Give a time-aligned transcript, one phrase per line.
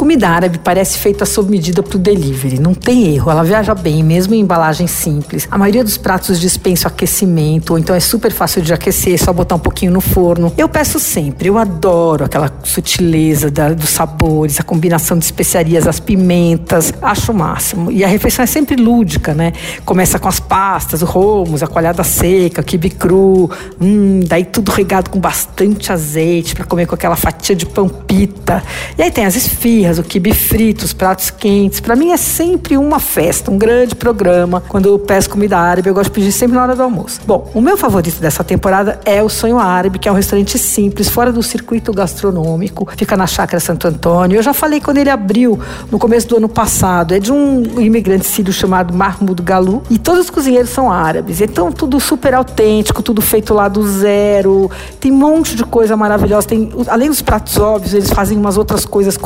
[0.00, 3.30] Comida árabe parece feita sob medida para o delivery, não tem erro.
[3.30, 5.46] Ela viaja bem, mesmo em embalagem simples.
[5.50, 9.30] A maioria dos pratos dispensa aquecimento, ou então é super fácil de aquecer, é só
[9.30, 10.54] botar um pouquinho no forno.
[10.56, 16.00] Eu peço sempre, eu adoro aquela sutileza da, dos sabores, a combinação de especiarias, as
[16.00, 17.92] pimentas, acho o máximo.
[17.92, 19.52] E a refeição é sempre lúdica, né?
[19.84, 24.70] Começa com as pastas, o romos, a coalhada seca, o quibe cru, hum, daí tudo
[24.70, 28.62] regado com bastante azeite para comer com aquela fatia de pão pita.
[28.96, 31.80] E aí tem as esfirras, o quibe frito, os pratos quentes.
[31.80, 34.62] Para mim é sempre uma festa, um grande programa.
[34.68, 37.20] Quando eu peço comida árabe, eu gosto de pedir sempre na hora do almoço.
[37.26, 41.08] Bom, o meu favorito dessa temporada é o Sonho Árabe, que é um restaurante simples,
[41.08, 44.36] fora do circuito gastronômico, fica na Chácara Santo Antônio.
[44.36, 45.58] Eu já falei quando ele abriu
[45.90, 47.14] no começo do ano passado.
[47.14, 51.40] É de um imigrante sírio chamado Mahmoud Galou e todos os cozinheiros são árabes.
[51.40, 54.70] Então tudo super autêntico, tudo feito lá do zero.
[54.98, 56.46] Tem um monte de coisa maravilhosa.
[56.46, 59.16] Tem, além dos pratos óbvios, eles fazem umas outras coisas,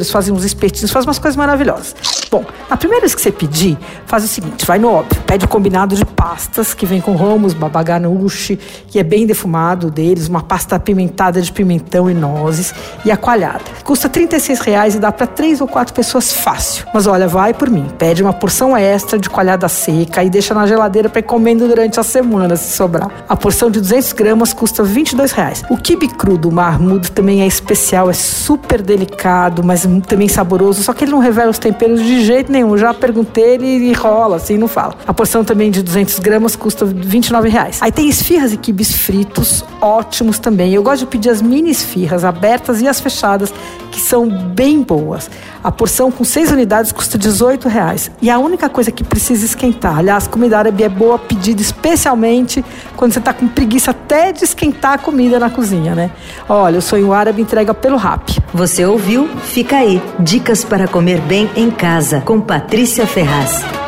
[0.00, 1.94] cordeiros, fazem uns espetinhos, fazem umas coisas maravilhosas.
[2.30, 3.76] Bom, a primeira vez que você pedir,
[4.06, 7.52] faz o seguinte, vai no óbvio, pede o combinado de pastas que vem com romos,
[7.52, 8.56] babaganuche,
[8.86, 12.72] que é bem defumado deles, uma pasta apimentada de pimentão e nozes
[13.04, 13.64] e a coalhada.
[13.82, 16.86] Custa 36 reais e dá para três ou quatro pessoas fácil.
[16.94, 20.68] Mas olha, vai por mim, pede uma porção extra de coalhada seca e deixa na
[20.68, 23.10] geladeira para ir comendo durante a semana se sobrar.
[23.28, 25.64] A porção de 200 gramas custa 22 reais.
[25.68, 30.92] O quibe cru do Mahmoud também é especial, é super delicado, mas também saboroso, só
[30.92, 32.76] que ele não revela os temperos de jeito nenhum.
[32.76, 34.94] Já perguntei, ele rola, assim, não fala.
[35.06, 37.78] A porção também de 200 gramas custa 29 reais.
[37.80, 40.72] Aí tem esfirras e quibes fritos, ótimos também.
[40.72, 43.52] Eu gosto de pedir as mini esfirras abertas e as fechadas,
[43.90, 45.30] que são bem boas.
[45.62, 48.10] A porção com seis unidades custa 18 reais.
[48.22, 49.98] E a única coisa que precisa esquentar.
[49.98, 52.64] Aliás, comida árabe é boa pedida especialmente
[52.96, 56.10] quando você está com preguiça até de esquentar a comida na cozinha, né?
[56.48, 58.38] Olha, o sonho árabe entrega pelo rap.
[58.54, 59.28] Você ouviu?
[59.42, 60.02] Fica aí.
[60.18, 63.79] Dicas para comer bem em casa com Patrícia Ferraz.